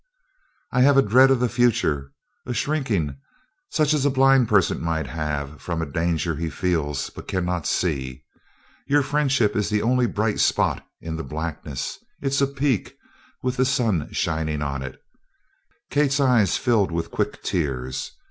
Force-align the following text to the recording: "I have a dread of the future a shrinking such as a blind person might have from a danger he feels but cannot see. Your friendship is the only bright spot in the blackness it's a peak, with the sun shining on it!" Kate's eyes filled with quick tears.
"I 0.71 0.81
have 0.81 0.97
a 0.97 1.03
dread 1.03 1.29
of 1.29 1.39
the 1.39 1.47
future 1.47 2.11
a 2.47 2.55
shrinking 2.55 3.17
such 3.69 3.93
as 3.93 4.03
a 4.03 4.09
blind 4.09 4.47
person 4.49 4.81
might 4.81 5.05
have 5.05 5.61
from 5.61 5.79
a 5.79 5.85
danger 5.85 6.35
he 6.35 6.49
feels 6.49 7.11
but 7.11 7.27
cannot 7.27 7.67
see. 7.67 8.23
Your 8.87 9.03
friendship 9.03 9.55
is 9.55 9.69
the 9.69 9.83
only 9.83 10.07
bright 10.07 10.39
spot 10.39 10.83
in 11.01 11.17
the 11.17 11.23
blackness 11.23 11.99
it's 12.19 12.41
a 12.41 12.47
peak, 12.47 12.97
with 13.43 13.57
the 13.57 13.63
sun 13.65 14.11
shining 14.11 14.63
on 14.63 14.81
it!" 14.81 14.99
Kate's 15.91 16.19
eyes 16.19 16.57
filled 16.57 16.91
with 16.91 17.11
quick 17.11 17.43
tears. 17.43 18.11